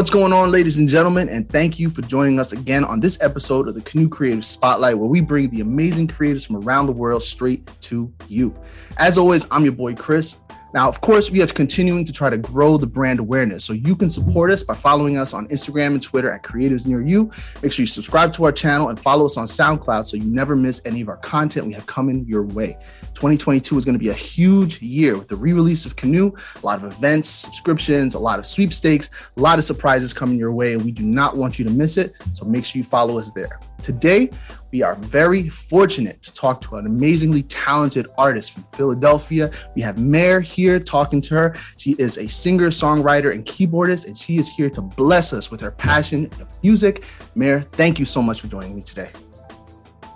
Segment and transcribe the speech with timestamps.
[0.00, 1.28] What's going on, ladies and gentlemen?
[1.28, 4.96] And thank you for joining us again on this episode of the Canoe Creative Spotlight,
[4.96, 8.58] where we bring the amazing creatives from around the world straight to you.
[8.96, 10.38] As always, I'm your boy, Chris.
[10.72, 13.64] Now, of course, we are continuing to try to grow the brand awareness.
[13.64, 17.02] So you can support us by following us on Instagram and Twitter at Creatives Near
[17.02, 17.30] You.
[17.62, 20.54] Make sure you subscribe to our channel and follow us on SoundCloud so you never
[20.54, 22.76] miss any of our content we have coming your way.
[23.14, 26.82] 2022 is going to be a huge year with the re-release of Canoe, a lot
[26.82, 30.84] of events, subscriptions, a lot of sweepstakes, a lot of surprises coming your way, and
[30.84, 32.14] we do not want you to miss it.
[32.34, 33.58] So make sure you follow us there.
[33.82, 34.30] Today,
[34.72, 39.50] we are very fortunate to talk to an amazingly talented artist from Philadelphia.
[39.74, 41.56] We have Mare here talking to her.
[41.76, 45.60] She is a singer, songwriter, and keyboardist, and she is here to bless us with
[45.60, 47.04] her passion of music.
[47.34, 49.10] Mare, thank you so much for joining me today.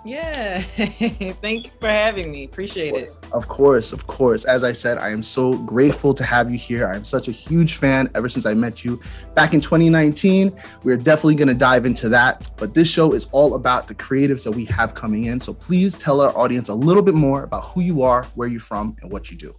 [0.05, 2.43] Yeah, thank you for having me.
[2.43, 3.17] Appreciate of it.
[3.33, 4.45] Of course, of course.
[4.45, 6.87] As I said, I am so grateful to have you here.
[6.87, 9.01] I am such a huge fan ever since I met you
[9.33, 10.55] back in 2019.
[10.83, 12.51] We're definitely going to dive into that.
[12.55, 15.39] But this show is all about the creatives that we have coming in.
[15.39, 18.59] So please tell our audience a little bit more about who you are, where you're
[18.59, 19.55] from, and what you do.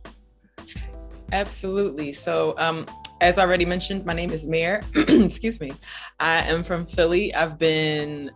[1.32, 2.12] Absolutely.
[2.12, 2.86] So, um,
[3.20, 4.80] as already mentioned, my name is Mayor.
[4.94, 5.72] Excuse me.
[6.20, 7.34] I am from Philly.
[7.34, 8.30] I've been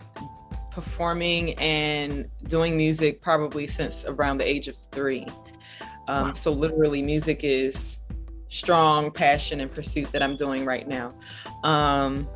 [0.70, 5.26] performing and doing music probably since around the age of three.
[6.08, 6.32] Um, wow.
[6.32, 7.98] So, literally, music is
[8.48, 11.14] strong passion and pursuit that I'm doing right now.
[11.62, 12.28] Um,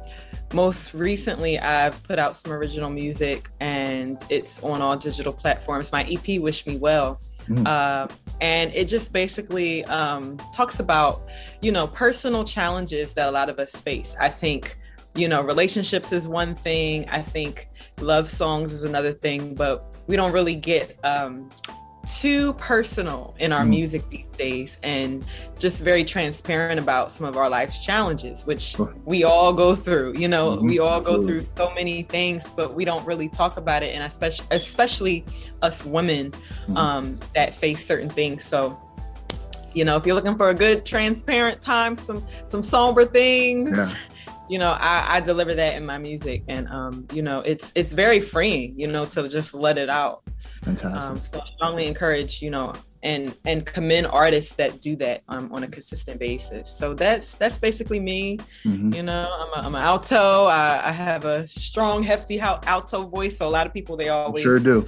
[0.53, 5.91] most recently, I've put out some original music and it's on all digital platforms.
[5.91, 7.21] My EP, Wish Me Well.
[7.49, 7.67] Mm.
[7.67, 8.09] Uh,
[8.41, 11.23] and it just basically um, talks about,
[11.61, 14.15] you know, personal challenges that a lot of us face.
[14.21, 14.79] I think
[15.15, 17.09] you know, relationships is one thing.
[17.09, 17.69] I think
[18.01, 21.49] love songs is another thing, but we don't really get um,
[22.05, 25.27] too personal in our mm music these days and
[25.59, 30.15] just very transparent about some of our life's challenges, which we all go through.
[30.17, 30.67] You know, mm-hmm.
[30.67, 33.95] we all go through so many things, but we don't really talk about it.
[33.95, 35.25] And especially, especially
[35.63, 38.45] us women mm um, that face certain things.
[38.45, 38.79] So,
[39.73, 43.79] you know, if you're looking for a good transparent time, some some somber things.
[43.79, 43.95] Yeah
[44.49, 47.93] you know I, I deliver that in my music and um you know it's it's
[47.93, 50.23] very freeing you know to just let it out
[50.63, 52.73] fantastic um, so I strongly encourage you know
[53.03, 57.59] and and commend artists that do that um, on a consistent basis so that's that's
[57.59, 58.93] basically me mm-hmm.
[58.95, 63.39] you know i'm, a, I'm an alto I, I have a strong hefty alto voice
[63.39, 64.87] so a lot of people they always sure do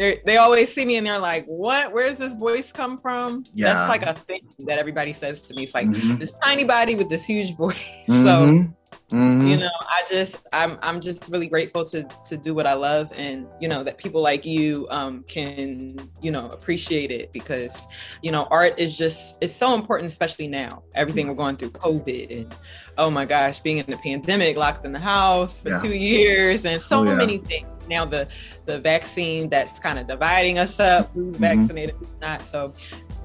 [0.00, 1.92] they they always see me and they're like, "What?
[1.92, 3.74] Where's this voice come from?" Yeah.
[3.74, 5.64] That's like a thing that everybody says to me.
[5.64, 6.16] It's like mm-hmm.
[6.16, 7.86] this tiny body with this huge voice.
[8.08, 8.24] Mm-hmm.
[8.24, 8.74] So
[9.10, 9.46] Mm-hmm.
[9.46, 13.12] You know, I just I'm I'm just really grateful to to do what I love
[13.16, 15.90] and you know that people like you um can,
[16.22, 17.86] you know, appreciate it because
[18.22, 20.82] you know, art is just it's so important especially now.
[20.94, 22.54] Everything we're going through COVID and
[22.98, 25.80] oh my gosh, being in the pandemic, locked in the house for yeah.
[25.80, 27.14] 2 years and so oh, yeah.
[27.14, 27.68] many things.
[27.88, 28.28] Now the
[28.66, 31.42] the vaccine that's kind of dividing us up, who's mm-hmm.
[31.42, 32.42] vaccinated, who's not.
[32.42, 32.72] So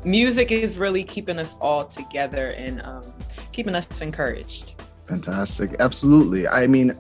[0.04, 3.04] music is really keeping us all together and um,
[3.52, 4.76] keeping us encouraged.
[5.08, 5.76] Fantastic.
[5.80, 6.48] Absolutely.
[6.48, 6.94] I mean,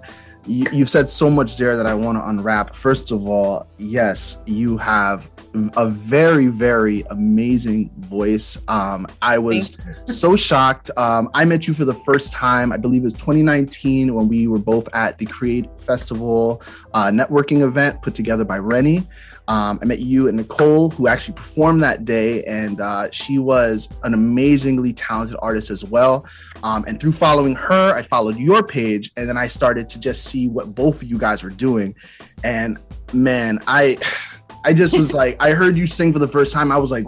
[0.47, 2.75] you've said so much there that I want to unwrap.
[2.75, 5.29] First of all, yes, you have
[5.75, 8.61] a very, very amazing voice.
[8.67, 10.91] Um, I was so shocked.
[10.97, 14.47] Um, I met you for the first time, I believe it was 2019, when we
[14.47, 16.61] were both at the Create Festival
[16.93, 19.03] uh, networking event put together by Rennie.
[19.47, 23.89] Um, I met you and Nicole, who actually performed that day, and uh, she was
[24.03, 26.25] an amazingly talented artist as well.
[26.63, 30.25] Um, and through following her, I followed your page, and then I started to just
[30.25, 31.95] see what both of you guys were doing.
[32.43, 32.77] And
[33.13, 33.97] man, I,
[34.63, 36.71] I just was like, I heard you sing for the first time.
[36.71, 37.05] I was like,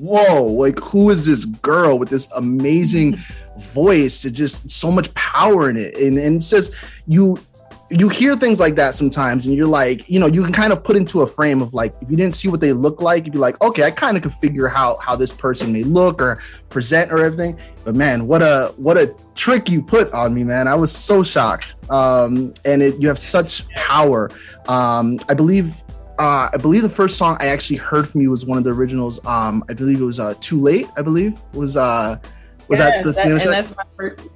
[0.00, 3.16] whoa, like who is this girl with this amazing
[3.58, 4.22] voice?
[4.22, 6.72] To just so much power in it, and and it's just
[7.06, 7.36] you
[7.90, 10.84] you hear things like that sometimes and you're like you know you can kind of
[10.84, 13.32] put into a frame of like if you didn't see what they look like you'd
[13.32, 16.40] be like okay i kind of could figure how how this person may look or
[16.68, 20.68] present or everything but man what a what a trick you put on me man
[20.68, 24.30] i was so shocked um and it you have such power
[24.68, 25.82] um i believe
[26.18, 28.72] uh, I believe the first song I actually heard from you was one of the
[28.72, 29.24] originals.
[29.24, 32.18] Um, I believe it was uh, "Too Late." I believe was uh,
[32.68, 34.28] was yeah, that the that, and that's my first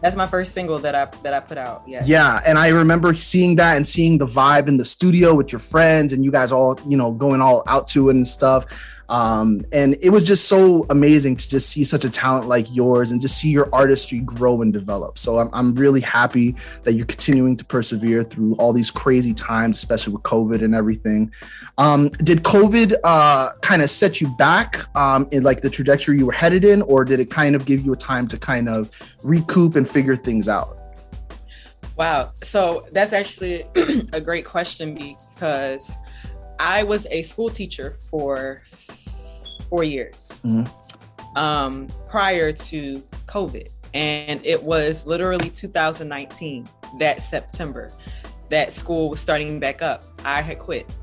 [0.00, 1.82] that's my first single that I that I put out.
[1.86, 2.02] Yeah.
[2.04, 5.58] Yeah, and I remember seeing that and seeing the vibe in the studio with your
[5.58, 8.66] friends and you guys all, you know, going all out to it and stuff.
[9.08, 13.10] Um, and it was just so amazing to just see such a talent like yours
[13.10, 15.18] and just see your artistry grow and develop.
[15.18, 19.78] So I'm, I'm really happy that you're continuing to persevere through all these crazy times,
[19.78, 21.32] especially with COVID and everything.
[21.78, 26.26] Um, did COVID uh, kind of set you back um, in like the trajectory you
[26.26, 28.90] were headed in, or did it kind of give you a time to kind of
[29.24, 30.78] recoup and figure things out?
[31.96, 32.32] Wow.
[32.44, 33.66] So that's actually
[34.12, 35.90] a great question because
[36.58, 38.62] I was a school teacher for
[39.68, 41.38] four years mm-hmm.
[41.38, 42.96] um, prior to
[43.26, 43.68] COVID.
[43.94, 46.68] And it was literally 2019,
[46.98, 47.90] that September,
[48.50, 50.04] that school was starting back up.
[50.24, 50.94] I had quit.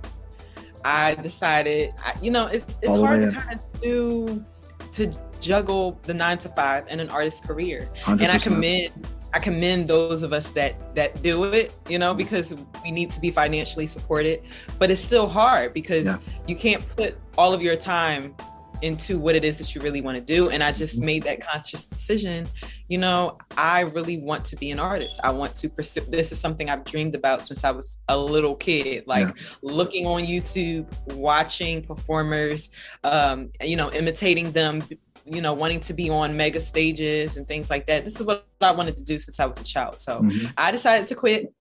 [0.84, 4.46] I decided, you know, it's, it's hard to kind of do,
[4.94, 5.12] to
[5.42, 7.90] juggle the nine to five and an artist's career.
[8.04, 8.22] 100%.
[8.22, 8.92] And I commend
[9.36, 12.56] I commend those of us that that do it, you know, because
[12.86, 14.42] we need to be financially supported.
[14.80, 16.20] But it's still hard because yeah.
[16.48, 18.34] you can't put all of your time
[18.82, 20.52] into what it is that you really want to do.
[20.52, 21.06] And I just mm-hmm.
[21.06, 22.48] made that conscious decision.
[22.88, 25.20] You know, I really want to be an artist.
[25.24, 28.56] I want to pursue this is something I've dreamed about since I was a little
[28.56, 29.44] kid, like yeah.
[29.62, 30.86] looking on YouTube,
[31.16, 32.70] watching performers,
[33.04, 34.84] um, you know, imitating them,
[35.26, 38.04] you know, wanting to be on mega stages and things like that.
[38.04, 40.00] This is what I wanted to do since I was a child.
[40.00, 40.48] So mm-hmm.
[40.58, 41.54] I decided to quit.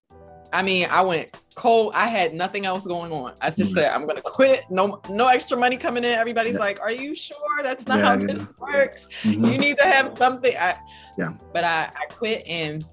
[0.52, 1.93] I mean, I went cold.
[1.94, 3.35] I had nothing else going on.
[3.41, 3.75] I just mm-hmm.
[3.75, 4.64] said, I'm gonna quit.
[4.70, 6.12] No, no extra money coming in.
[6.12, 6.61] Everybody's yeah.
[6.61, 9.06] like, "Are you sure that's not yeah, how this works?
[9.23, 9.44] Mm-hmm.
[9.44, 10.79] You need to have something." I,
[11.19, 11.32] yeah.
[11.52, 12.85] But I, I quit, and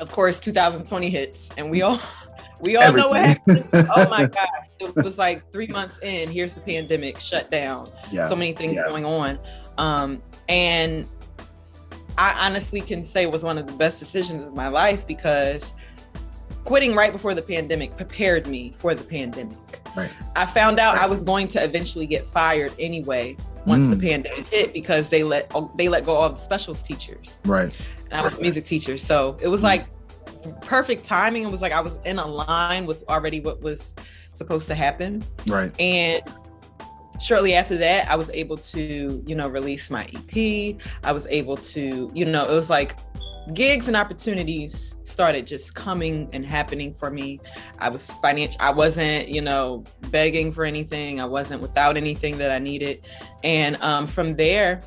[0.00, 2.00] of course, 2020 hits, and we all
[2.64, 3.02] we all Everything.
[3.02, 3.68] know what happened.
[3.96, 4.48] oh my gosh.
[4.80, 7.86] It was like three months in, here's the pandemic, shut down.
[8.10, 8.28] Yeah.
[8.28, 9.38] So many things going on.
[9.78, 11.06] Um, and
[12.18, 15.74] I honestly can say it was one of the best decisions of my life because
[16.64, 19.56] quitting right before the pandemic prepared me for the pandemic.
[19.96, 20.10] Right.
[20.36, 21.04] I found out right.
[21.04, 23.36] I was going to eventually get fired anyway
[23.66, 23.98] once mm.
[23.98, 27.40] the pandemic hit because they let they let go all the specials teachers.
[27.44, 27.76] Right.
[28.10, 29.64] And I was a music teacher, so it was mm.
[29.64, 29.86] like
[30.62, 31.42] perfect timing.
[31.44, 33.94] It was like I was in a line with already what was
[34.30, 35.22] supposed to happen.
[35.48, 35.78] Right.
[35.80, 36.22] And
[37.20, 40.76] shortly after that, I was able to, you know, release my EP.
[41.04, 42.96] I was able to, you know, it was like
[43.54, 47.40] gigs and opportunities started just coming and happening for me.
[47.78, 51.20] I was financial, I wasn't, you know, begging for anything.
[51.20, 53.04] I wasn't without anything that I needed.
[53.42, 54.80] And um, from there,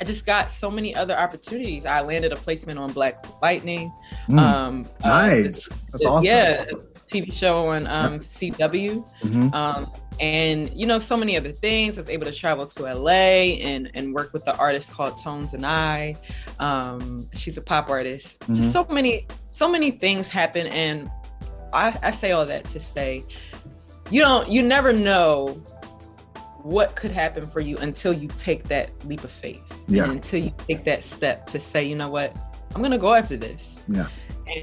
[0.00, 1.84] I just got so many other opportunities.
[1.84, 3.92] I landed a placement on Black Lightning.
[4.28, 5.70] Mm, um, uh, nice.
[5.70, 6.24] Uh, That's awesome.
[6.24, 6.64] Yeah.
[7.10, 9.06] TV show on um, CW.
[9.22, 9.52] Mm-hmm.
[9.52, 11.96] Um, and you know, so many other things.
[11.96, 15.54] I was able to travel to LA and and work with the artist called Tones
[15.54, 16.14] and I.
[16.58, 18.38] Um, she's a pop artist.
[18.40, 18.54] Mm-hmm.
[18.54, 20.66] Just so many, so many things happen.
[20.66, 21.10] And
[21.72, 23.24] I, I say all that to say,
[24.10, 25.48] you don't, you never know
[26.62, 29.64] what could happen for you until you take that leap of faith.
[29.88, 30.10] Yeah.
[30.10, 32.36] until you take that step to say, you know what,
[32.74, 33.82] I'm gonna go after this.
[33.88, 34.06] Yeah.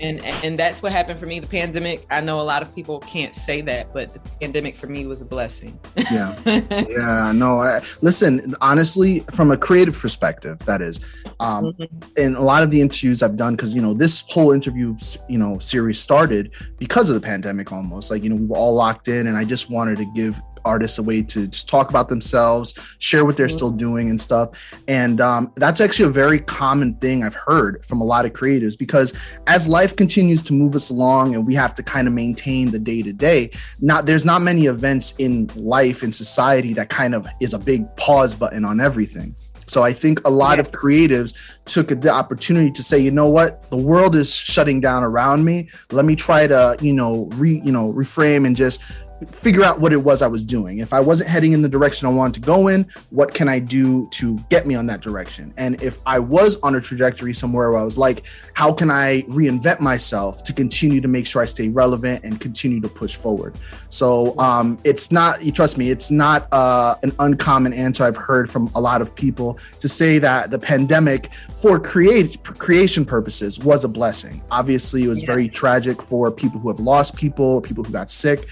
[0.02, 1.40] And and that's what happened for me.
[1.40, 2.06] The pandemic.
[2.10, 5.22] I know a lot of people can't say that, but the pandemic for me was
[5.22, 5.80] a blessing.
[6.12, 6.36] yeah.
[6.88, 7.32] Yeah.
[7.34, 7.60] No.
[7.60, 8.54] I, listen.
[8.62, 11.00] Honestly, from a creative perspective, that is,
[11.40, 11.96] um, mm-hmm.
[12.18, 14.96] and a lot of the interviews I've done, because you know this whole interview,
[15.28, 17.72] you know, series started because of the pandemic.
[17.72, 20.40] Almost like you know we were all locked in, and I just wanted to give
[20.68, 23.56] artists a way to just talk about themselves, share what they're mm-hmm.
[23.56, 24.50] still doing and stuff.
[24.88, 28.78] And um, that's actually a very common thing I've heard from a lot of creatives
[28.78, 29.14] because
[29.48, 32.80] as life continues to move us along and we have to kind of maintain the
[32.80, 33.52] day to day,
[33.82, 37.84] not there's not many events in life in society that kind of is a big
[37.96, 39.36] pause button on everything.
[39.68, 40.62] So I think a lot yeah.
[40.62, 41.34] of creatives
[41.66, 45.70] took the opportunity to say, you know what, the world is shutting down around me.
[45.92, 48.82] Let me try to, you know, re, you know, reframe and just
[49.26, 50.80] figure out what it was I was doing.
[50.80, 53.60] If I wasn't heading in the direction I wanted to go in, what can I
[53.60, 55.54] do to get me on that direction?
[55.58, 59.24] And if I was on a trajectory somewhere where I was like, how can I
[59.24, 63.56] reinvent myself to continue to make sure I stay relevant and continue to push forward?
[63.90, 68.52] So um, it's not, you trust me, it's not uh, an uncommon answer I've heard
[68.52, 71.32] from a lot of people to say that the pandemic
[71.62, 74.44] for create creation purposes was a blessing.
[74.52, 75.28] Obviously, it was yeah.
[75.28, 78.48] very tragic for people who have lost people, people who got sick.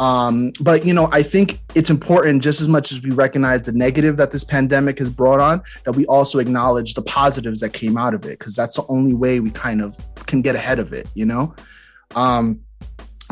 [0.00, 3.72] Um, but you know, I think it's important just as much as we recognize the
[3.72, 7.98] negative that this pandemic has brought on, that we also acknowledge the positives that came
[7.98, 10.94] out of it, because that's the only way we kind of can get ahead of
[10.94, 11.54] it, you know.
[12.16, 12.60] Um,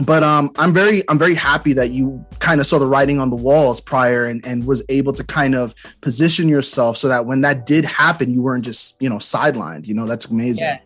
[0.05, 3.31] but um, I'm very I'm very happy that you kind of saw the writing on
[3.31, 7.41] the walls prior and, and was able to kind of position yourself so that when
[7.41, 9.87] that did happen, you weren't just you know sidelined.
[9.87, 10.67] You know, that's amazing.
[10.67, 10.77] Yeah.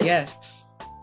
[0.00, 0.51] Yes.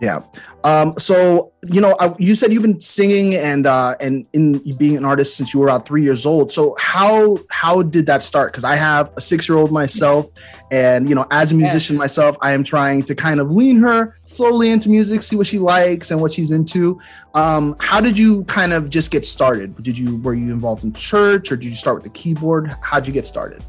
[0.01, 0.21] Yeah.
[0.63, 4.95] Um, so you know, I, you said you've been singing and uh, and in being
[4.95, 6.51] an artist since you were about three years old.
[6.51, 8.53] So how how did that start?
[8.53, 10.27] Because I have a six year old myself,
[10.71, 11.99] and you know, as a musician yeah.
[11.99, 15.59] myself, I am trying to kind of lean her slowly into music, see what she
[15.59, 16.99] likes and what she's into.
[17.33, 19.81] Um, how did you kind of just get started?
[19.83, 22.73] Did you were you involved in church, or did you start with the keyboard?
[22.81, 23.63] How'd you get started?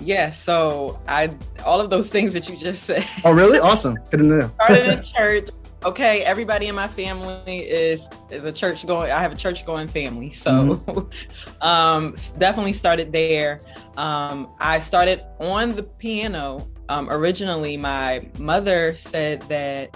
[0.00, 1.30] Yeah, so I
[1.64, 3.06] all of those things that you just said.
[3.24, 3.58] Oh, really?
[3.58, 3.94] Awesome.
[4.10, 4.48] Good to know.
[4.54, 5.48] Started in church.
[5.84, 9.10] okay, everybody in my family is is a church going.
[9.10, 11.62] I have a church going family, so mm-hmm.
[11.66, 13.60] um, definitely started there.
[13.96, 16.60] Um, I started on the piano.
[16.88, 19.94] Um, originally, my mother said that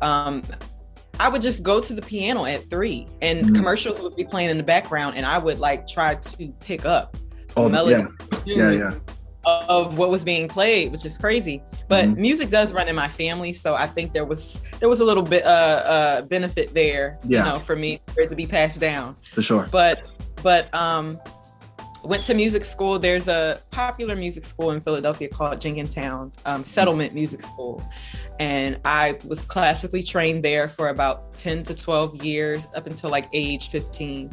[0.00, 0.42] um,
[1.18, 3.54] I would just go to the piano at three, and mm-hmm.
[3.54, 7.16] commercials would be playing in the background, and I would like try to pick up
[7.56, 8.04] oh, melody.
[8.44, 8.98] Yeah, yeah, yeah
[9.46, 11.62] of what was being played, which is crazy.
[11.88, 12.20] But mm-hmm.
[12.20, 15.22] music does run in my family, so I think there was there was a little
[15.22, 17.38] bit uh, uh benefit there, yeah.
[17.46, 19.16] you know, for me for it to be passed down.
[19.32, 19.66] For sure.
[19.70, 20.06] But
[20.42, 21.20] but um
[22.02, 22.98] went to music school.
[22.98, 27.82] There's a popular music school in Philadelphia called Jenkintown um, Settlement Music School.
[28.38, 33.26] And I was classically trained there for about 10 to 12 years up until like
[33.32, 34.30] age 15.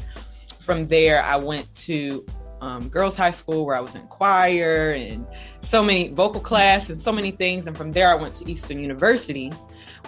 [0.60, 2.26] From there, I went to
[2.62, 5.26] um, girls' high school where I was in choir and
[5.62, 7.68] so many vocal class and so many things.
[7.68, 9.52] And from there, I went to Eastern University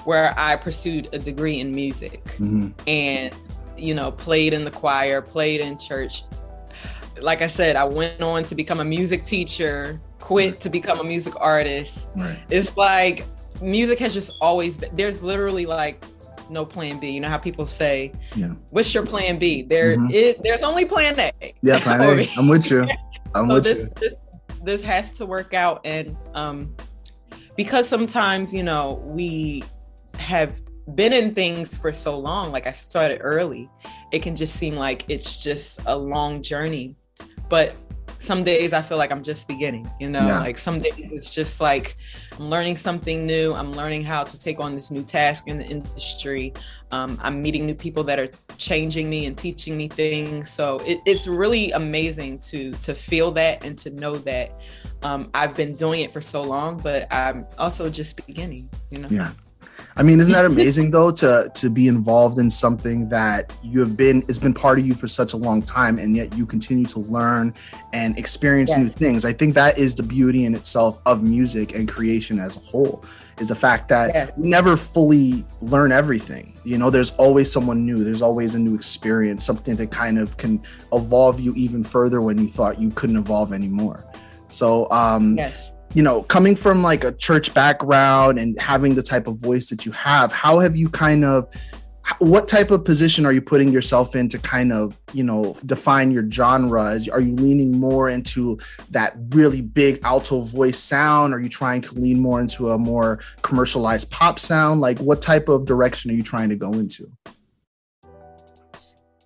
[0.06, 2.70] where I pursued a degree in music mm-hmm.
[2.88, 3.36] and,
[3.78, 6.24] you know, played in the choir, played in church.
[7.20, 11.04] Like I said, I went on to become a music teacher, quit to become a
[11.04, 12.08] music artist.
[12.16, 12.38] Right.
[12.50, 13.26] It's like
[13.62, 16.04] music has just always been, there's literally like
[16.50, 17.12] no plan B.
[17.12, 18.54] You know how people say, yeah.
[18.70, 20.12] "What's your plan B?" There, mm-hmm.
[20.12, 21.32] it, there's only plan A.
[21.62, 22.30] Yeah, plan A.
[22.38, 22.88] I'm with you.
[23.36, 23.90] I'm so with this, you.
[24.00, 24.14] This,
[24.64, 26.76] this has to work out, and um,
[27.56, 29.64] because sometimes you know we
[30.16, 30.60] have
[30.96, 32.52] been in things for so long.
[32.52, 33.70] Like I started early,
[34.12, 36.96] it can just seem like it's just a long journey,
[37.50, 37.76] but
[38.24, 40.39] some days I feel like I'm just beginning, you know, yeah.
[40.39, 41.98] like some days it's just like
[42.39, 43.53] I'm learning something new.
[43.53, 46.53] I'm learning how to take on this new task in the industry.
[46.92, 50.50] Um, I'm meeting new people that are changing me and teaching me things.
[50.50, 54.58] So it, it's really amazing to to feel that and to know that
[55.03, 59.10] um, I've been doing it for so long, but I'm also just beginning, you know.
[59.12, 59.32] Yeah.
[59.96, 63.96] I mean, isn't that amazing though to to be involved in something that you have
[63.96, 66.86] been it's been part of you for such a long time and yet you continue
[66.88, 67.54] to learn
[67.94, 68.84] and experience yeah.
[68.84, 69.26] new things.
[69.26, 73.04] I think that is the beauty in itself of music and creation as a whole
[73.40, 74.30] is the fact that yeah.
[74.38, 76.56] we never fully learn everything.
[76.64, 80.38] You know, there's always someone new, there's always a new experience, something that kind of
[80.38, 84.04] can evolve you even further when you thought you couldn't evolve anymore.
[84.50, 89.28] So um yes you know, coming from like a church background and having the type
[89.28, 91.48] of voice that you have, how have you kind of
[92.20, 96.12] what type of position are you putting yourself in to kind of you know define
[96.12, 98.60] your genres are you leaning more into
[98.90, 101.34] that really big alto voice sound?
[101.34, 104.82] Are you trying to lean more into a more commercialized pop sound?
[104.82, 107.10] Like what type of direction are you trying to go into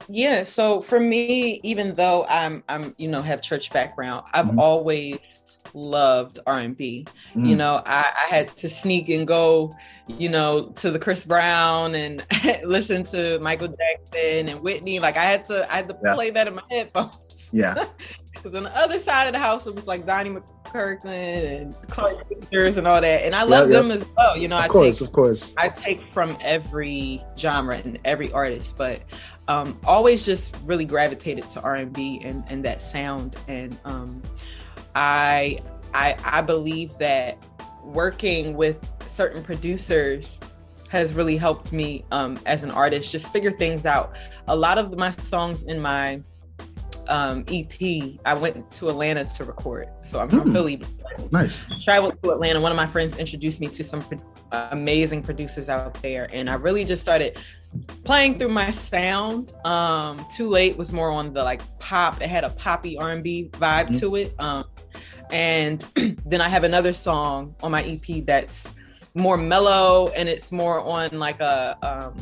[0.09, 4.59] yeah so for me even though i'm i'm you know have church background i've mm-hmm.
[4.59, 5.19] always
[5.73, 7.45] loved r&b mm-hmm.
[7.45, 9.71] you know I, I, had to sneak and go
[10.07, 12.25] you know to the chris brown and
[12.63, 16.15] listen to michael jackson and whitney like i had to i had to yeah.
[16.15, 17.73] play that in my headphones yeah
[18.33, 22.25] because on the other side of the house it was like Donnie McClurkin and clark
[22.29, 24.99] Sisters and all that and i love them as well you know of I course
[24.99, 29.03] take, of course i take from every genre and every artist but
[29.47, 33.37] um, always just really gravitated to R&B and, and that sound.
[33.47, 34.21] And um,
[34.95, 35.59] I,
[35.93, 37.37] I, I believe that
[37.83, 40.39] working with certain producers
[40.89, 44.15] has really helped me um, as an artist just figure things out.
[44.47, 46.21] A lot of my songs in my
[47.09, 49.87] um, EP, I went to Atlanta to record.
[50.01, 50.53] So I'm from mm.
[50.53, 50.81] Philly.
[51.31, 51.65] Nice.
[51.83, 52.59] Traveled to Atlanta.
[52.59, 54.03] One of my friends introduced me to some
[54.51, 57.39] amazing producers out there, and I really just started
[58.03, 59.53] playing through my sound.
[59.65, 62.21] Um, Too Late was more on the like pop.
[62.21, 63.99] It had a poppy R&B vibe mm-hmm.
[63.99, 64.33] to it.
[64.39, 64.65] Um,
[65.31, 65.81] and
[66.25, 68.75] then I have another song on my EP that's
[69.13, 72.15] more mellow and it's more on like a um,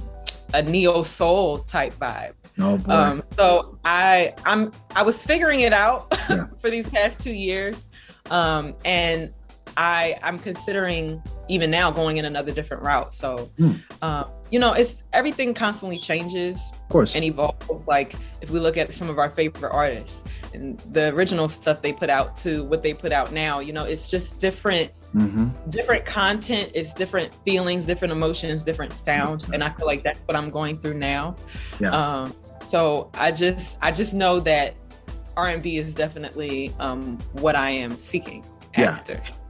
[0.54, 2.34] a neo soul type vibe.
[2.60, 2.94] Oh boy.
[2.94, 6.48] Um, so I I'm I was figuring it out yeah.
[6.60, 7.86] for these past two years.
[8.32, 9.34] Um, and
[9.78, 13.14] I I'm considering even now going in another different route.
[13.14, 13.80] So, mm.
[14.02, 17.70] um, you know, it's everything constantly changes, of course, and evolves.
[17.88, 21.92] Like if we look at some of our favorite artists and the original stuff they
[21.92, 24.92] put out to what they put out now, you know, it's just different.
[25.14, 25.70] Mm-hmm.
[25.70, 30.36] Different content it's different feelings, different emotions, different sounds, and I feel like that's what
[30.36, 31.36] I'm going through now.
[31.80, 31.92] Yeah.
[31.92, 32.34] Um,
[32.68, 34.76] so I just I just know that
[35.38, 38.46] R&B is definitely um, what I am seeking.
[38.78, 39.00] Yeah.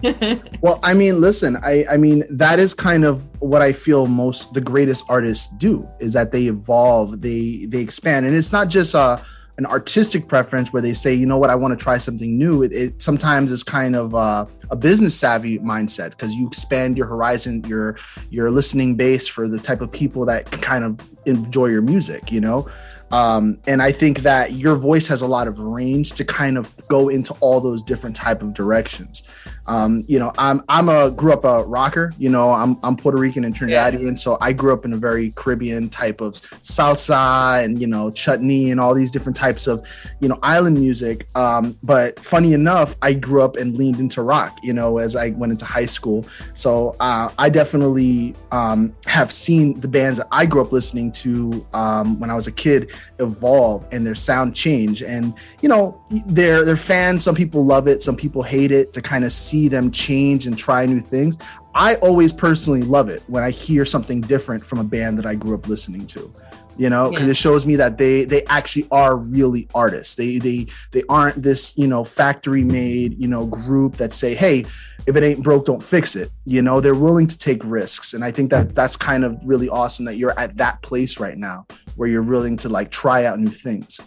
[0.62, 4.54] well, I mean, listen, I I mean that is kind of what I feel most
[4.54, 8.94] the greatest artists do is that they evolve, they they expand, and it's not just
[8.94, 9.20] a
[9.58, 12.62] an artistic preference where they say, you know what, I want to try something new.
[12.62, 17.08] It, it sometimes is kind of uh, a business savvy mindset because you expand your
[17.08, 17.98] horizon, your
[18.30, 22.32] your listening base for the type of people that kind of enjoy your music.
[22.32, 22.70] You know,
[23.16, 26.76] um, and I think that your voice has a lot of range to kind of
[26.90, 29.24] go into all those different type of directions.
[29.68, 32.12] Um, you know, I'm I'm a grew up a rocker.
[32.18, 34.14] You know, I'm I'm Puerto Rican and Trinidadian, yeah.
[34.16, 38.72] so I grew up in a very Caribbean type of salsa and you know chutney
[38.72, 39.86] and all these different types of
[40.20, 41.28] you know island music.
[41.36, 44.58] Um, but funny enough, I grew up and leaned into rock.
[44.62, 49.80] You know, as I went into high school, so uh, I definitely um, have seen
[49.80, 53.86] the bands that I grew up listening to um, when I was a kid evolve
[53.92, 55.02] and their sound change.
[55.02, 57.24] And you know, they're they're fans.
[57.24, 58.94] Some people love it, some people hate it.
[58.94, 61.38] To kind of see see them change and try new things.
[61.74, 65.36] I always personally love it when I hear something different from a band that I
[65.36, 66.32] grew up listening to.
[66.78, 67.32] You know, because yeah.
[67.32, 70.16] it shows me that they they actually are really artists.
[70.16, 74.66] They they they aren't this you know factory made you know group that say, hey,
[75.08, 76.32] if it ain't broke, don't fix it.
[76.44, 79.70] You know, they're willing to take risks, and I think that that's kind of really
[79.70, 83.40] awesome that you're at that place right now where you're willing to like try out
[83.40, 84.02] new things.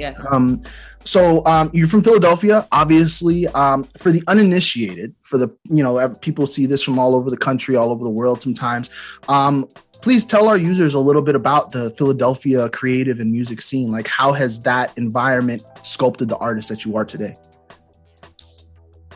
[0.00, 0.26] Yes.
[0.30, 0.62] Um,
[1.04, 3.46] so um, you're from Philadelphia, obviously.
[3.48, 7.36] Um, for the uninitiated, for the you know people see this from all over the
[7.36, 8.40] country, all over the world.
[8.42, 8.90] Sometimes,
[9.28, 9.68] um,
[10.02, 13.90] please tell our users a little bit about the Philadelphia creative and music scene.
[13.90, 17.34] Like, how has that environment sculpted the artist that you are today?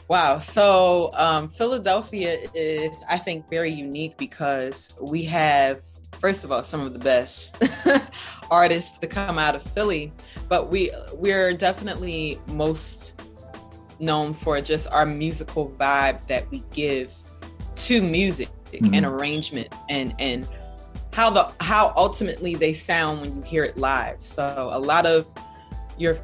[0.08, 0.38] Wow.
[0.38, 5.82] So um, Philadelphia is, I think, very unique because we have
[6.24, 7.62] first of all some of the best
[8.50, 10.10] artists to come out of Philly,
[10.48, 13.12] but we we're definitely most
[14.00, 17.12] known for just our musical vibe that we give
[17.76, 18.94] to music mm-hmm.
[18.94, 20.48] and arrangement and and
[21.12, 24.22] how the how ultimately they sound when you hear it live.
[24.22, 25.26] So a lot of
[25.98, 26.16] your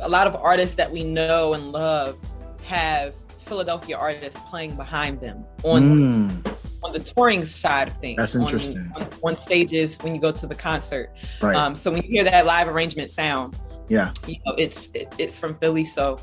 [0.00, 2.16] a lot of artists that we know and love
[2.62, 3.12] have
[3.44, 6.47] Philadelphia artists playing behind them on mm
[6.82, 8.18] on the touring side of things.
[8.18, 8.90] That's interesting.
[8.96, 11.10] On, on, on stages when you go to the concert.
[11.42, 11.56] Right.
[11.56, 15.38] Um, so when you hear that live arrangement sound, yeah, you know it's it, it's
[15.38, 15.84] from Philly.
[15.84, 16.18] So,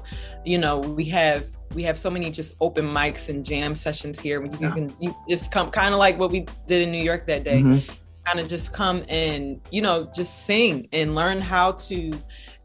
[0.45, 4.43] you know we have we have so many just open mics and jam sessions here.
[4.43, 4.71] You, yeah.
[4.71, 7.61] can you just come kind of like what we did in New York that day.
[7.61, 7.91] Mm-hmm.
[8.25, 12.13] Kind of just come and you know just sing and learn how to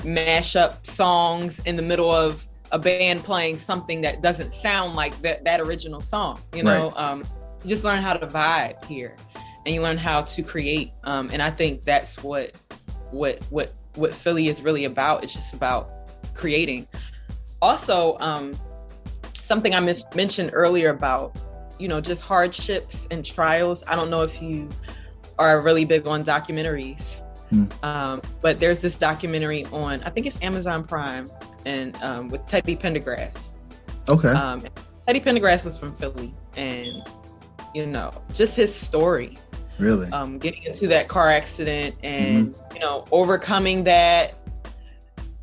[0.05, 5.15] mash up songs in the middle of a band playing something that doesn't sound like
[5.21, 6.97] that that original song you know right.
[6.97, 7.25] um
[7.63, 9.17] you just learn how to vibe here
[9.67, 12.55] and you learn how to create um, and i think that's what
[13.11, 15.25] what what what philly is really about.
[15.25, 15.91] It's just about
[16.35, 16.87] creating.
[17.63, 18.55] Also um,
[19.43, 21.39] something i mis- mentioned earlier about
[21.79, 23.83] you know just hardships and trials.
[23.87, 24.69] I don't know if you
[25.39, 27.85] are really big on documentaries mm.
[27.85, 31.31] um, but there's this documentary on i think it's amazon prime
[31.65, 33.55] and um, with teddy pendergrass.
[34.07, 34.29] Okay.
[34.29, 34.61] Um,
[35.07, 37.03] teddy pendergrass was from philly and
[37.75, 39.37] you know, just his story.
[39.79, 40.11] Really?
[40.13, 42.75] Um, getting into that car accident and mm-hmm.
[42.75, 44.35] you know, overcoming that,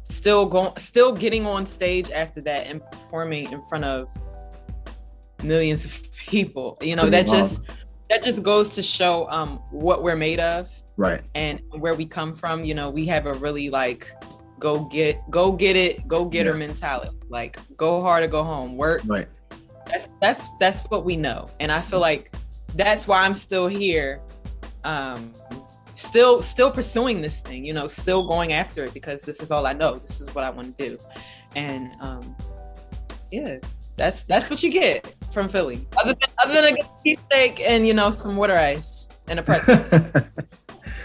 [0.04, 4.10] still going still getting on stage after that and performing in front of
[5.44, 6.78] millions of people.
[6.82, 7.62] You know, that just
[8.10, 10.70] that just goes to show um what we're made of.
[10.98, 11.22] Right.
[11.36, 12.64] And where we come from.
[12.64, 14.12] You know, we have a really like
[14.60, 16.52] go get go get it, go get yeah.
[16.52, 17.18] her mentality.
[17.30, 18.78] Like go hard or go home.
[18.78, 19.28] Work right
[19.90, 22.32] that's that's that's what we know, and I feel like
[22.76, 24.22] that's why I'm still here,
[24.84, 25.34] um,
[25.96, 27.66] still still pursuing this thing.
[27.66, 29.96] You know, still going after it because this is all I know.
[29.96, 30.98] This is what I want to do,
[31.56, 32.36] and um,
[33.32, 33.58] yeah,
[33.96, 35.80] that's that's what you get from Philly.
[35.98, 39.44] Other than other than a good cheesesteak and you know some water ice and a
[39.44, 40.04] pretzel.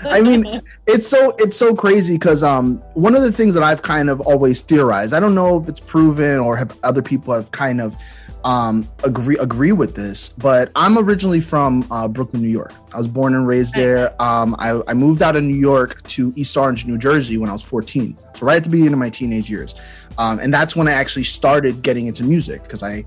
[0.05, 3.83] I mean, it's so it's so crazy because um one of the things that I've
[3.83, 5.15] kind of always theorized.
[5.15, 7.97] I don't know if it's proven or have other people have kind of
[8.45, 12.73] um, agree agree with this, but I'm originally from uh, Brooklyn, New York.
[12.93, 14.21] I was born and raised there.
[14.21, 17.53] Um, I, I, moved out of New York to East Orange, New Jersey, when I
[17.53, 18.17] was 14.
[18.35, 19.75] So right at the beginning of my teenage years,
[20.19, 23.05] um, and that's when I actually started getting into music because I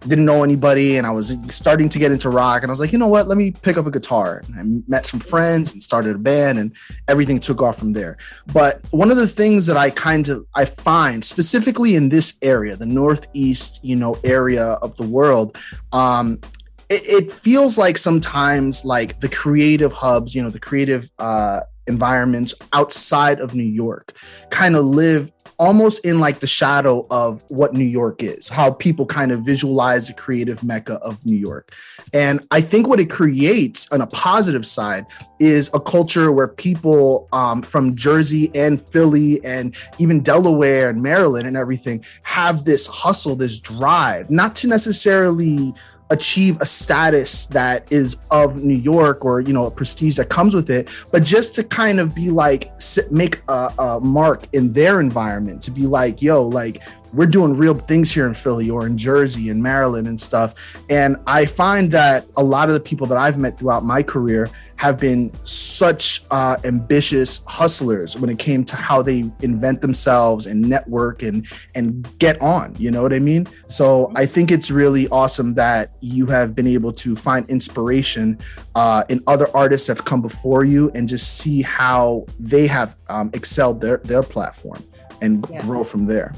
[0.00, 2.92] didn't know anybody and I was starting to get into rock and I was like,
[2.92, 4.42] you know what, let me pick up a guitar.
[4.46, 6.74] And I met some friends and started a band and
[7.08, 8.16] everything took off from there.
[8.52, 12.76] But one of the things that I kind of I find specifically in this area,
[12.76, 15.58] the northeast, you know, area of the world,
[15.92, 16.40] um,
[16.88, 22.54] it, it feels like sometimes like the creative hubs, you know, the creative uh environments
[22.72, 24.16] outside of New York
[24.50, 29.04] kind of live almost in like the shadow of what New York is, how people
[29.04, 31.74] kind of visualize the creative mecca of New York.
[32.14, 35.04] And I think what it creates on a positive side
[35.38, 41.46] is a culture where people um, from Jersey and Philly and even Delaware and Maryland
[41.46, 45.74] and everything have this hustle, this drive, not to necessarily
[46.10, 50.54] achieve a status that is of New York or you know a prestige that comes
[50.54, 52.72] with it, but just to kind of be like
[53.10, 57.74] make a, a, mark in their environment to be like, yo, like we're doing real
[57.74, 60.54] things here in Philly or in Jersey and Maryland and stuff.
[60.88, 64.48] And I find that a lot of the people that I've met throughout my career
[64.80, 70.66] have been such uh, ambitious hustlers when it came to how they invent themselves and
[70.66, 72.74] network and and get on.
[72.78, 73.46] You know what I mean?
[73.68, 78.38] So I think it's really awesome that you have been able to find inspiration
[78.74, 82.96] uh, in other artists that have come before you and just see how they have
[83.10, 84.82] um, excelled their their platform
[85.20, 85.60] and yeah.
[85.60, 86.32] grow from there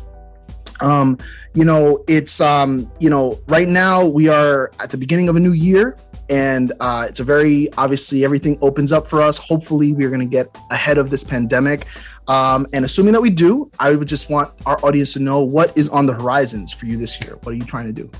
[0.83, 1.17] um
[1.55, 5.41] you know it's um you know right now we are at the beginning of a
[5.41, 5.97] new year
[6.33, 9.37] and uh, it's a very obviously everything opens up for us.
[9.37, 11.87] Hopefully, we're going to get ahead of this pandemic.
[12.27, 15.77] Um, and assuming that we do, I would just want our audience to know what
[15.77, 17.37] is on the horizons for you this year.
[17.43, 18.11] What are you trying to do?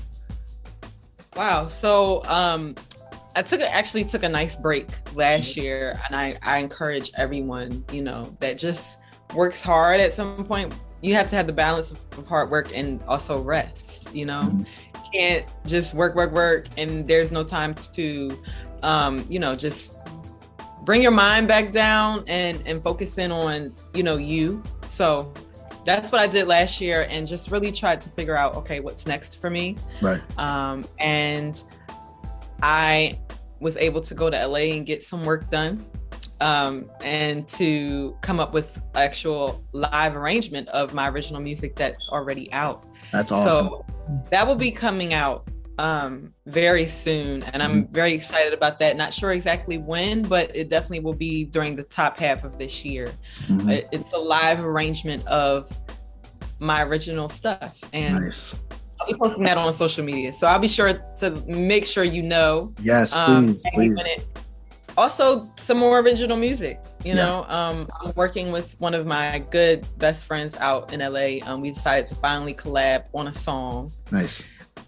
[1.35, 1.69] Wow.
[1.69, 2.75] So um,
[3.35, 7.83] I took a, actually took a nice break last year, and I, I encourage everyone,
[7.91, 8.99] you know, that just
[9.33, 10.79] works hard at some point.
[11.03, 14.15] You have to have the balance of hard work and also rest.
[14.15, 14.41] You know.
[14.41, 14.63] Mm-hmm
[15.13, 18.31] can't just work, work, work, and there's no time to,
[18.81, 19.95] um, you know, just
[20.83, 24.61] bring your mind back down and and focus in on, you know, you.
[24.89, 25.33] So
[25.85, 29.05] that's what I did last year, and just really tried to figure out, okay, what's
[29.05, 29.77] next for me.
[30.01, 30.21] Right.
[30.39, 31.61] Um, and
[32.61, 33.19] I
[33.59, 35.85] was able to go to LA and get some work done.
[36.41, 42.51] Um, and to come up with actual live arrangement of my original music that's already
[42.51, 42.85] out.
[43.13, 43.67] That's awesome.
[43.67, 43.85] So
[44.31, 45.47] that will be coming out
[45.79, 47.93] um very soon and i'm mm-hmm.
[47.93, 51.83] very excited about that not sure exactly when but it definitely will be during the
[51.83, 53.11] top half of this year
[53.47, 53.69] mm-hmm.
[53.69, 55.67] it, it's a live arrangement of
[56.59, 58.63] my original stuff and nice.
[58.99, 62.21] i'll be posting that on social media so i'll be sure to make sure you
[62.21, 64.27] know yes um, please please
[64.95, 67.45] also some more original music you know?
[67.47, 67.69] Yeah.
[67.69, 71.69] um, i'm working with one of my good best friends out in la um, we
[71.69, 73.91] decided to finally collab on a song.
[74.11, 74.45] Nice.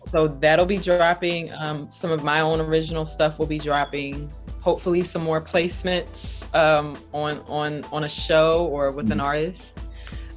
[0.08, 1.52] So that'll be dropping.
[1.54, 4.32] Um, some of my own original stuff will be dropping.
[4.62, 9.14] Hopefully some more placements um, on on on a show or with mm.
[9.14, 9.80] an artist.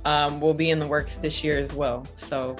[0.04, 2.06] Um, will be in the works this year as well.
[2.16, 2.56] So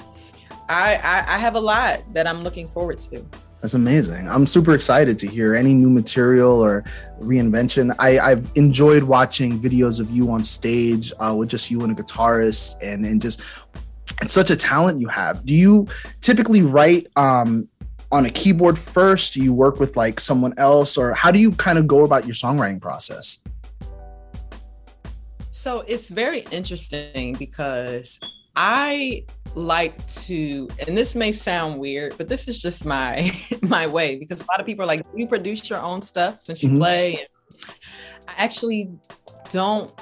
[0.69, 3.25] I, I i have a lot that i'm looking forward to
[3.61, 4.29] that's amazing.
[4.29, 6.85] I'm super excited to hear any new material or
[7.21, 7.95] reinvention.
[7.99, 12.01] I, I've enjoyed watching videos of you on stage uh, with just you and a
[12.01, 13.43] guitarist, and and just
[14.23, 15.45] it's such a talent you have.
[15.45, 15.89] Do you
[16.21, 17.69] typically write um,
[18.13, 19.35] on a keyboard first?
[19.35, 22.27] Do you work with like someone else, or how do you kind of go about
[22.27, 23.39] your songwriting process?
[25.51, 28.21] So it's very interesting because
[28.61, 29.23] I
[29.55, 34.41] like to, and this may sound weird, but this is just my my way because
[34.41, 36.79] a lot of people are like, you produce your own stuff since you mm-hmm.
[36.79, 37.27] play.
[38.27, 38.91] I actually
[39.53, 39.93] don't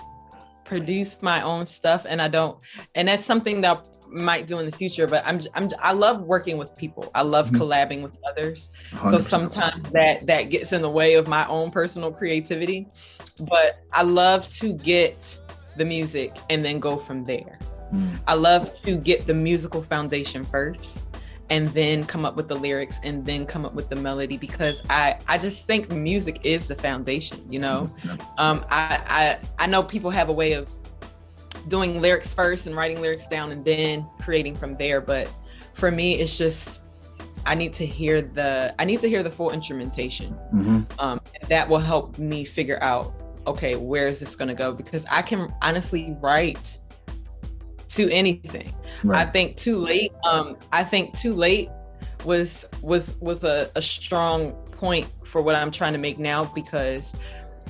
[0.65, 2.61] produce my own stuff and I don't
[2.97, 6.23] and that's something that I might do in the future but I'm I'm I love
[6.23, 7.11] working with people.
[7.15, 7.63] I love mm-hmm.
[7.63, 8.71] collabing with others.
[8.91, 9.11] 100%.
[9.11, 12.89] So sometimes that that gets in the way of my own personal creativity,
[13.51, 15.39] but I love to get
[15.77, 17.59] the music and then go from there.
[17.97, 18.19] Mm.
[18.27, 21.17] I love to get the musical foundation first
[21.51, 24.83] and then come up with the lyrics and then come up with the melody because
[24.91, 27.91] I I just think music is the foundation, you know.
[28.39, 30.71] Um I I I know people have a way of
[31.69, 35.33] doing lyrics first and writing lyrics down and then creating from there, but
[35.75, 36.83] for me it's just
[37.45, 40.37] I need to hear the I need to hear the full instrumentation.
[40.53, 41.01] Mm-hmm.
[41.01, 43.15] Um, that will help me figure out
[43.47, 46.81] okay, where is this going to go because I can honestly write
[47.97, 48.71] to anything.
[49.03, 49.27] Right.
[49.27, 50.13] I think too late.
[50.25, 51.69] Um, I think too late
[52.25, 57.19] was was was a, a strong point for what I'm trying to make now because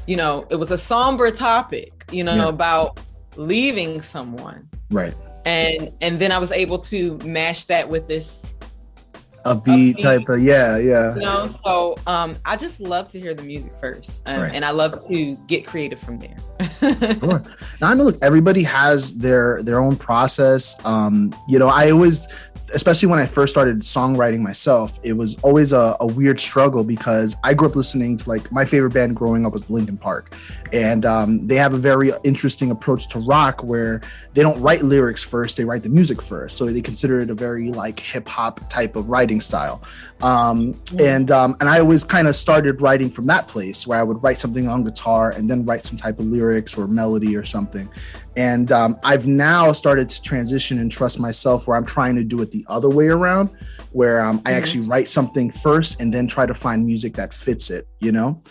[0.06, 2.48] you know it was a somber topic, you know, yeah.
[2.48, 3.00] about
[3.36, 4.68] leaving someone.
[4.90, 5.14] Right.
[5.44, 8.56] And and then I was able to mash that with this
[9.46, 13.32] a beat type of yeah yeah you know so um i just love to hear
[13.32, 14.54] the music first um, right.
[14.54, 16.37] and i love to get creative from there
[17.20, 17.42] sure.
[17.80, 22.26] now i know look everybody has their their own process um you know i always
[22.74, 27.37] especially when I first started songwriting myself, it was always a, a, weird struggle because
[27.44, 30.35] I grew up listening to like my favorite band growing up was Linkin Park,
[30.72, 34.00] and um, they have a very interesting approach to rock where
[34.35, 36.57] they don't write lyrics first; they write the music first.
[36.57, 39.83] So they consider it a very like hip hop type of writing style.
[40.22, 41.07] Um, mm.
[41.07, 44.22] and um, and I always kind of started writing from that place where I would
[44.22, 47.88] write something on guitar and then write some type of lyrics or melody or something.
[48.37, 52.42] And um, I've now started to transition and trust myself where I'm trying to do
[52.42, 53.49] it the other way around,
[53.92, 54.59] where um, I mm-hmm.
[54.59, 58.42] actually write something first and then try to find music that fits it, you know?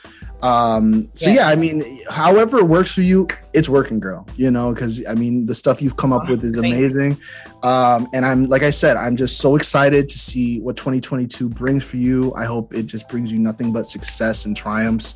[0.42, 1.36] Um, so yeah.
[1.36, 4.28] yeah, I mean, however it works for you, it's working, girl.
[4.36, 7.18] You know, because I mean, the stuff you've come up with is amazing.
[7.66, 11.84] Um, and I'm like I said, I'm just so excited to see what 2022 brings
[11.84, 12.32] for you.
[12.36, 15.16] I hope it just brings you nothing but success and triumphs.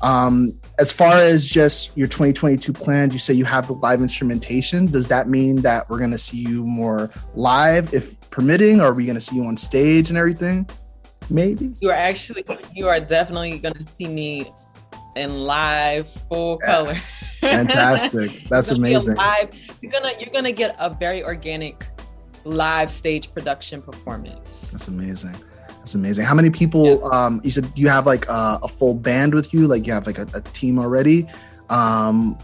[0.00, 4.86] Um, as far as just your 2022 plans, you say you have the live instrumentation.
[4.86, 8.80] Does that mean that we're going to see you more live, if permitting?
[8.80, 10.66] Or are we going to see you on stage and everything?
[11.28, 14.50] Maybe you are actually you are definitely going to see me
[15.16, 16.66] in live full yeah.
[16.66, 16.96] color.
[17.40, 18.44] Fantastic.
[18.44, 19.14] That's amazing.
[19.14, 21.86] Live, you're gonna you're gonna get a very organic
[22.44, 24.70] live stage production performance.
[24.70, 25.34] That's amazing.
[25.68, 26.24] That's amazing.
[26.24, 27.00] How many people?
[27.00, 27.08] Yeah.
[27.10, 29.66] Um, you said you have like a, a, full band with you.
[29.66, 31.26] Like you have like a, a team already.
[31.70, 32.38] Um,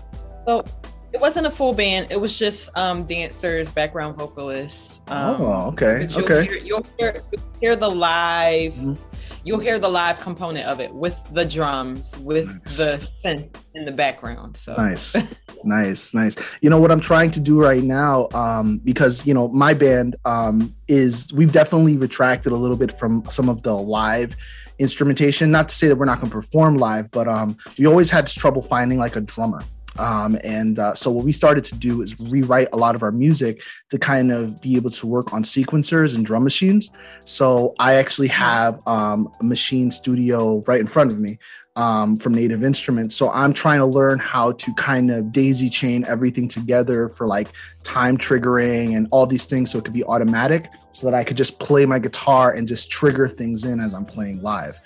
[0.46, 0.64] so
[1.12, 2.10] it wasn't a full band.
[2.10, 5.00] It was just um, dancers, background vocalists.
[5.08, 6.46] Um, oh, okay, you'll okay.
[6.46, 8.72] Hear, you'll, hear, you'll hear the live.
[8.74, 9.15] Mm-hmm
[9.46, 12.76] you'll hear the live component of it with the drums, with nice.
[12.76, 14.56] the synth in the background.
[14.56, 15.16] So nice,
[15.64, 16.36] nice, nice.
[16.60, 20.16] You know what I'm trying to do right now, um, because you know my band
[20.24, 24.36] um, is we've definitely retracted a little bit from some of the live
[24.80, 25.52] instrumentation.
[25.52, 28.26] Not to say that we're not going to perform live, but um, we always had
[28.26, 29.60] trouble finding like a drummer.
[29.98, 33.12] Um, and uh, so what we started to do is rewrite a lot of our
[33.12, 36.90] music to kind of be able to work on sequencers and drum machines.
[37.24, 41.38] So I actually have um, a Maschine Studio right in front of me
[41.76, 43.14] um, from Native Instruments.
[43.14, 47.48] So I'm trying to learn how to kind of daisy chain everything together for like
[47.84, 51.36] time triggering and all these things so it could be automatic so that I could
[51.36, 54.80] just play my guitar and just trigger things in as I'm playing live,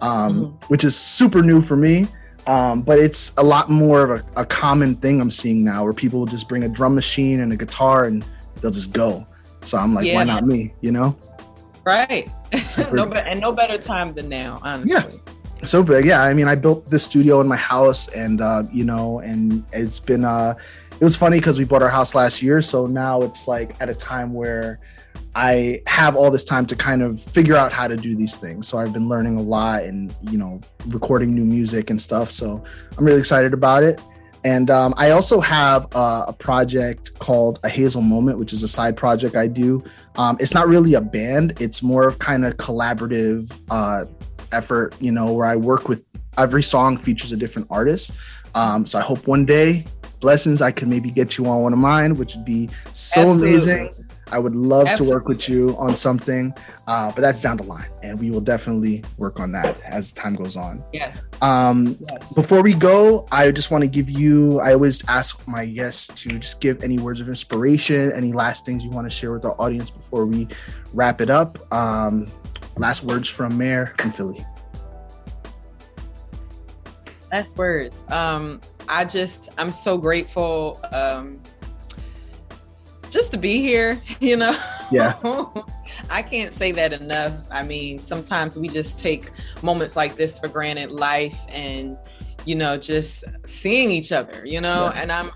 [0.00, 0.66] um, mm-hmm.
[0.66, 2.06] which is super new for me.
[2.46, 5.92] Um, but it's a lot more of a, a, common thing I'm seeing now where
[5.92, 8.24] people will just bring a drum machine and a guitar and
[8.60, 9.26] they'll just go.
[9.62, 10.14] So I'm like, yeah.
[10.14, 10.72] why not me?
[10.80, 11.18] You know?
[11.84, 12.30] Right.
[12.92, 14.92] no, be- and no better time than now, honestly.
[14.92, 15.64] Yeah.
[15.64, 16.04] So big.
[16.04, 16.22] Yeah.
[16.22, 19.98] I mean, I built this studio in my house and, uh, you know, and it's
[19.98, 20.54] been, uh,
[21.00, 22.62] it was funny because we bought our house last year.
[22.62, 24.78] So now it's like at a time where,
[25.34, 28.68] I have all this time to kind of figure out how to do these things.
[28.68, 32.30] So I've been learning a lot and, you know, recording new music and stuff.
[32.30, 32.62] So
[32.96, 34.00] I'm really excited about it.
[34.44, 38.68] And um, I also have uh, a project called A Hazel Moment, which is a
[38.68, 39.82] side project I do.
[40.16, 44.04] Um, it's not really a band, it's more of kind of collaborative uh,
[44.52, 46.04] effort, you know, where I work with
[46.38, 48.12] every song features a different artist.
[48.54, 49.84] Um, so I hope one day,
[50.26, 53.50] blessings, I could maybe get you on one of mine, which would be so Absolutely.
[53.50, 54.04] amazing.
[54.32, 55.06] I would love Absolutely.
[55.06, 56.52] to work with you on something,
[56.88, 60.34] uh, but that's down the line, and we will definitely work on that as time
[60.34, 60.82] goes on.
[60.92, 61.14] Yeah.
[61.42, 62.34] Um, yes.
[62.34, 64.58] Before we go, I just want to give you.
[64.58, 68.82] I always ask my guests to just give any words of inspiration, any last things
[68.82, 70.48] you want to share with our audience before we
[70.92, 71.56] wrap it up.
[71.72, 72.26] Um,
[72.76, 74.44] last words from Mayor from Philly.
[77.32, 78.04] Last words.
[78.10, 80.80] Um, I just, I'm so grateful.
[80.92, 81.40] Um,
[83.10, 84.56] just to be here, you know?
[84.90, 85.14] Yeah.
[86.10, 87.34] I can't say that enough.
[87.50, 89.30] I mean, sometimes we just take
[89.62, 91.96] moments like this for granted, life and,
[92.44, 94.84] you know, just seeing each other, you know?
[94.84, 95.02] Yes.
[95.02, 95.30] And I'm,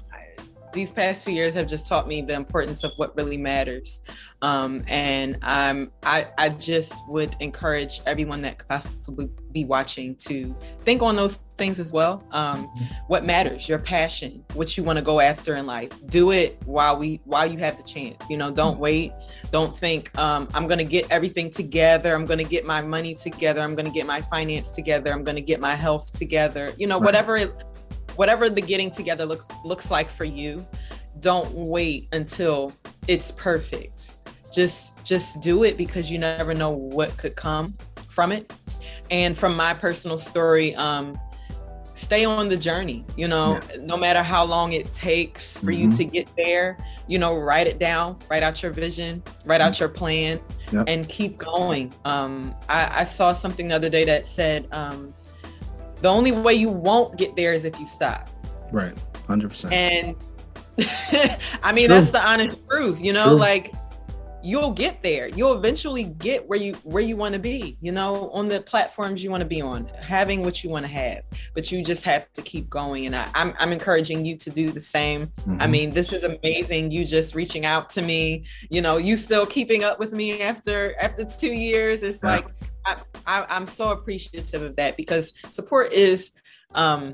[0.72, 4.02] these past two years have just taught me the importance of what really matters.
[4.42, 10.56] Um, and I'm, I, I just would encourage everyone that could possibly be watching to
[10.84, 12.24] think on those things as well.
[12.30, 12.84] Um, mm-hmm.
[13.08, 15.92] what matters, your passion, what you want to go after in life.
[16.06, 18.30] Do it while we, while you have the chance.
[18.30, 19.12] You know, don't wait.
[19.50, 22.14] Don't think um, I'm going to get everything together.
[22.14, 23.60] I'm going to get my money together.
[23.60, 25.12] I'm going to get my finance together.
[25.12, 26.70] I'm going to get my health together.
[26.78, 27.04] You know, right.
[27.04, 27.52] whatever it,
[28.16, 30.66] whatever the getting together looks looks like for you.
[31.20, 32.72] Don't wait until
[33.08, 34.12] it's perfect
[34.52, 37.74] just just do it because you never know what could come
[38.10, 38.52] from it
[39.10, 41.18] and from my personal story um
[41.94, 43.76] stay on the journey you know yeah.
[43.80, 45.90] no matter how long it takes for mm-hmm.
[45.90, 49.72] you to get there you know write it down write out your vision write out
[49.72, 49.82] mm-hmm.
[49.82, 50.40] your plan
[50.72, 50.84] yep.
[50.88, 55.14] and keep going um I, I saw something the other day that said um
[56.00, 58.28] the only way you won't get there is if you stop.
[58.72, 58.94] Right
[59.26, 60.16] 100% and
[61.62, 63.34] i mean that's the honest truth you know True.
[63.34, 63.74] like
[64.42, 65.28] you'll get there.
[65.28, 69.22] You'll eventually get where you where you want to be you know on the platforms
[69.22, 71.22] you want to be on having what you want to have.
[71.54, 74.50] But you just have to keep going and I, am I'm, I'm encouraging you to
[74.50, 75.22] do the same.
[75.22, 75.60] Mm-hmm.
[75.60, 79.46] i mean this is amazing you just reaching out to me you know you still
[79.46, 82.02] keeping up with me after after two years.
[82.02, 82.36] It's yeah.
[82.36, 82.46] like
[82.86, 86.32] I, I, i'm so appreciative of that because support is
[86.74, 87.12] um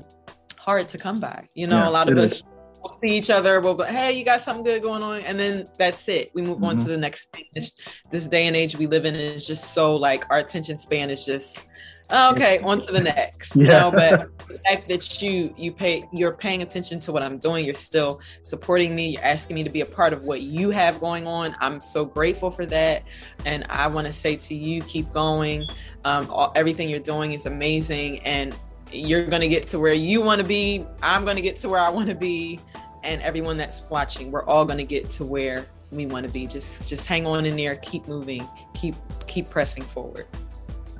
[0.57, 2.43] hard to come by you know yeah, a lot of us is
[2.83, 3.61] we'll see each other.
[3.61, 6.31] We'll go, hey, you got something good going on, and then that's it.
[6.33, 6.65] We move mm-hmm.
[6.65, 7.71] on to the next stage.
[8.11, 11.25] This day and age we live in is just so like our attention span is
[11.25, 11.67] just
[12.11, 16.33] okay on to the next you know but the fact that you you pay you're
[16.33, 19.81] paying attention to what i'm doing you're still supporting me you're asking me to be
[19.81, 23.03] a part of what you have going on i'm so grateful for that
[23.45, 25.65] and i want to say to you keep going
[26.05, 28.57] um, all, everything you're doing is amazing and
[28.91, 30.85] you're going to get to where you want to be.
[31.01, 32.59] I'm going to get to where I want to be.
[33.03, 36.47] And everyone that's watching, we're all going to get to where we want to be.
[36.47, 38.95] Just just hang on in there, keep moving, keep
[39.27, 40.25] keep pressing forward.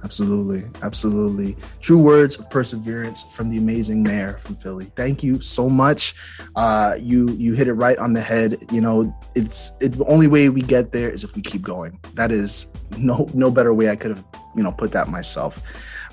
[0.04, 0.64] Absolutely.
[0.84, 1.56] Absolutely.
[1.82, 4.86] True words of perseverance from the amazing mayor from Philly.
[4.96, 6.16] Thank you so much.
[6.56, 8.58] Uh, you you hit it right on the head.
[8.72, 12.00] You know, it's it, the only way we get there is if we keep going.
[12.14, 15.62] That is no no better way I could have, you know, put that myself.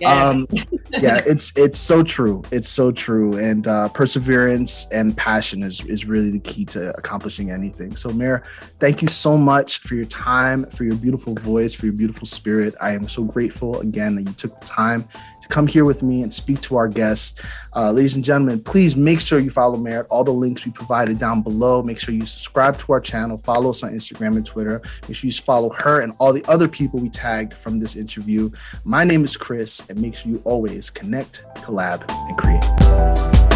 [0.04, 0.46] Um,
[0.90, 2.42] yeah, it's it's so true.
[2.50, 3.36] It's so true.
[3.36, 7.94] And uh, perseverance and passion is is really the key to accomplishing anything.
[7.94, 8.42] So, Mayor,
[8.80, 12.74] thank you so much for your time, for your beautiful voice, for your beautiful spirit.
[12.80, 15.06] I am so grateful again that you took the time
[15.44, 17.40] to come here with me and speak to our guests.
[17.76, 20.06] Uh, ladies and gentlemen, please make sure you follow Merit.
[20.10, 21.82] All the links we provided down below.
[21.82, 24.80] Make sure you subscribe to our channel, follow us on Instagram and Twitter.
[25.08, 28.50] Make sure you follow her and all the other people we tagged from this interview.
[28.84, 33.53] My name is Chris, and make sure you always connect, collab, and create.